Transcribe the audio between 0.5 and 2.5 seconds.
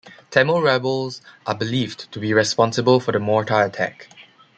rebels are believed to be